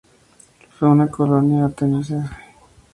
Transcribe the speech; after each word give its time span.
Fue 0.71 0.89
una 0.89 1.11
colonia 1.11 1.65
ateniense. 1.65 2.15